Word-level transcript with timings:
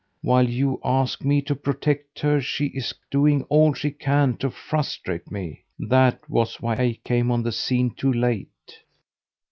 While 0.23 0.49
you 0.49 0.79
ask 0.83 1.23
me 1.23 1.43
to 1.43 1.53
protect 1.55 2.21
her 2.21 2.41
she 2.41 2.65
is 2.73 2.91
doing 3.11 3.43
all 3.49 3.71
she 3.75 3.91
can 3.91 4.35
to 4.37 4.49
frustrate 4.49 5.29
me. 5.29 5.61
That 5.77 6.27
was 6.27 6.59
why 6.59 6.73
I 6.73 6.99
came 7.03 7.29
on 7.29 7.43
the 7.43 7.51
scene 7.51 7.91
too 7.91 8.11
late!" 8.11 8.79